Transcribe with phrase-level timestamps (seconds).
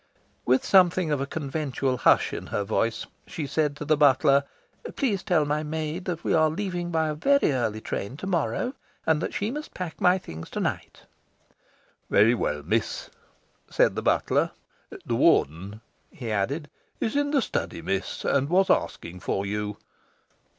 [0.45, 4.45] With something of a conventual hush in her voice, she said to the butler,
[4.95, 8.73] "Please tell my maid that we are leaving by a very early train to morrow,
[9.05, 11.03] and that she must pack my things to night."
[12.09, 13.11] "Very well, Miss,"
[13.69, 14.49] said the butler.
[15.05, 19.77] "The Warden," he added, "is in the study, Miss, and was asking for you."